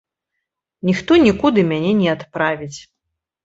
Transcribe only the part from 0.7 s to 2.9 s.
Ніхто нікуды мяне не адправіць.